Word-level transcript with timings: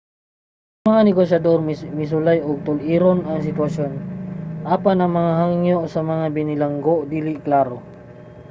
ang 0.83 0.87
mga 0.91 1.01
negosyador 1.09 1.57
misulay 1.99 2.37
nga 2.47 2.61
tul-iron 2.65 3.19
ang 3.23 3.39
sitwasyon 3.47 3.91
apan 4.75 4.97
ang 4.99 5.11
mga 5.19 5.33
hangyo 5.41 5.77
sa 5.93 5.99
mga 6.09 6.25
binilanggo 6.35 6.95
dili 7.13 7.33
klaro 7.45 7.77